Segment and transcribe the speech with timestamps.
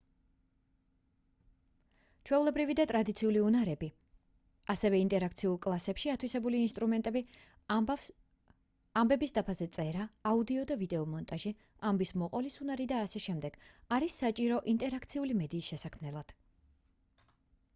[2.29, 3.89] ჩვეულებრივი და ტრადიციული უნარები
[4.75, 7.23] ასევე ინტერაქციულ კლასებში ათვისებული ინსტრუმენტები
[7.75, 11.53] ამბების დაფაზე წერა აუდიო და ვიდეო მონტაჟი
[11.93, 13.31] ამბის მოყოლის უნარი და აშ
[13.99, 16.35] არის საჭირო ინტერაქციული მედიის შესაქმნელად